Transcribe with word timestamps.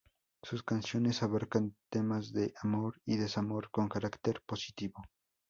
Sus 0.41 0.63
canciones 0.63 1.21
abarcan 1.21 1.75
temas 1.91 2.33
de 2.33 2.55
amor 2.63 2.99
y 3.05 3.17
desamor 3.17 3.69
con 3.69 3.87
carácter 3.87 4.41
positivo. 4.47 4.99